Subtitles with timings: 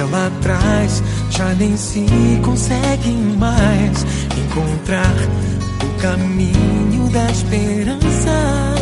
[0.00, 2.06] Ela traz, já nem se
[2.42, 5.14] consegue mais encontrar
[5.84, 8.74] o caminho da esperança.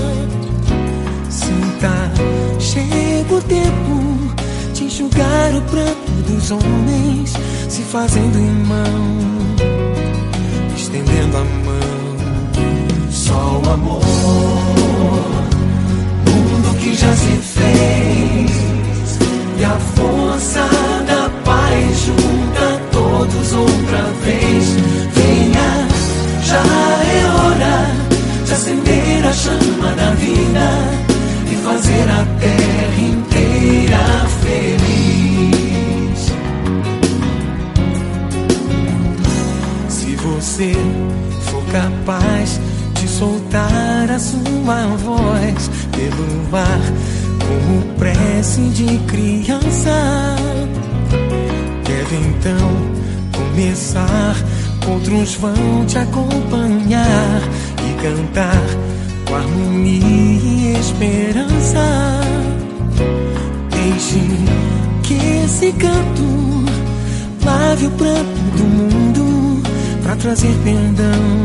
[1.28, 2.12] Sinta,
[2.60, 4.34] chega o tempo
[4.74, 7.32] de enxugar o pranto dos homens,
[7.68, 9.18] se fazendo irmão,
[10.76, 13.10] estendendo a mão.
[13.10, 14.07] Só o amor,
[41.72, 42.60] capaz
[42.94, 46.80] de soltar a sua voz pelo ar
[47.38, 50.36] como prece de criança,
[51.84, 52.70] deve então
[53.32, 54.36] começar.
[54.86, 57.42] Outros vão te acompanhar
[57.86, 58.62] e cantar
[59.26, 62.20] com harmonia e esperança.
[63.70, 64.20] Deixe
[65.02, 65.14] que
[65.44, 66.64] esse canto
[67.44, 69.62] lave o pranto do mundo
[70.02, 71.37] para trazer perdão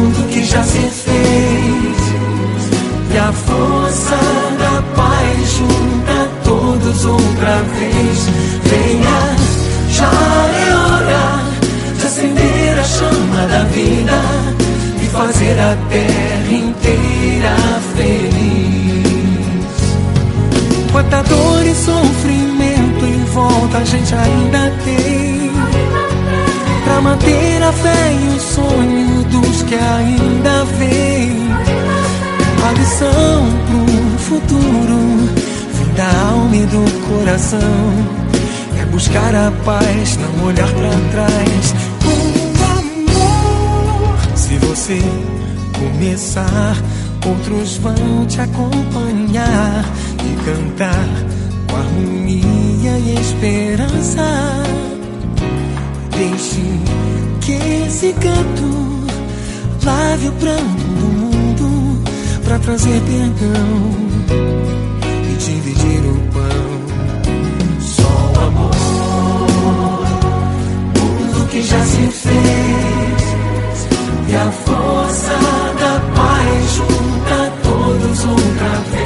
[0.00, 2.00] mundo que já se fez
[3.12, 4.16] e a força
[4.58, 8.18] da paz junta todos outra vez.
[8.64, 9.36] Venha,
[9.90, 10.10] já
[10.66, 11.42] é hora
[11.98, 14.20] de acender a chama da vida
[15.02, 17.56] e fazer a terra inteira
[17.96, 18.80] feliz.
[20.92, 25.19] Quanta dor e sofrimento em volta a gente ainda tem.
[27.10, 31.50] Manter a fé e o sonho dos que ainda vêm.
[32.64, 35.28] A lição pro futuro
[35.74, 37.58] vem da alma e do coração.
[38.80, 41.74] É buscar a paz, não olhar pra trás.
[42.04, 42.20] Com
[42.78, 44.18] amor.
[44.36, 45.00] Se você
[45.80, 46.76] começar,
[47.26, 49.84] outros vão te acompanhar
[50.14, 51.08] e cantar
[51.68, 54.89] com harmonia e esperança.
[58.00, 59.04] Esse canto
[59.84, 62.02] lave o pranto do mundo
[62.44, 63.92] para trazer perdão
[65.28, 66.70] e dividir o pão.
[67.78, 68.72] Só o amor,
[70.98, 73.20] mundo que já se fez
[74.28, 75.36] e a força
[75.78, 78.99] da paz junta todos outra vez.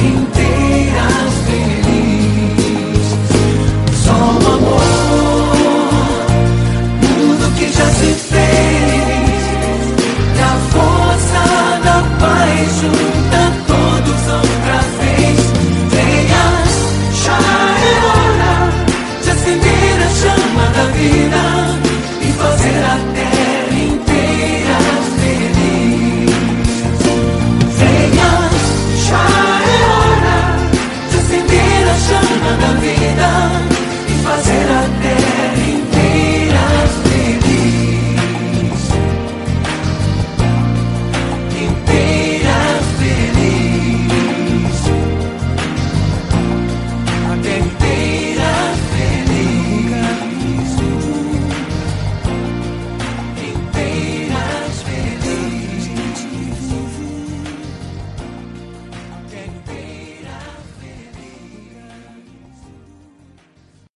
[0.00, 0.39] Terra